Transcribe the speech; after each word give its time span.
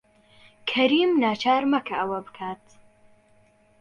کەریم 0.69 1.11
ناچار 1.23 1.63
مەکە 1.71 1.95
ئەوە 1.99 2.19
بکات. 2.25 2.63